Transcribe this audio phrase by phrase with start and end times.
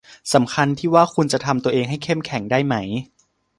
[0.33, 2.75] สำคัญที่ว่าคุณจะทำตัวเองให้เข้มแข็งได้ไหม